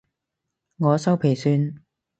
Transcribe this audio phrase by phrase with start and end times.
[0.79, 1.75] 我修皮算